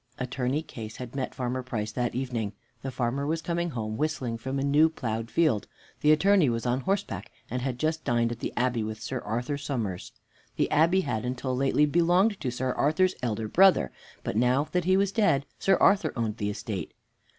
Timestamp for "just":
7.77-8.03